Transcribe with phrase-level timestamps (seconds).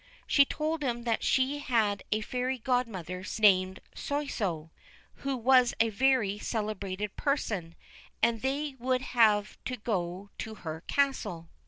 [0.25, 4.71] She told him that she had a fairy godmother named Soussio,
[5.17, 7.75] who was a very celebrated person,
[8.19, 11.49] and that they would have to go to her castle.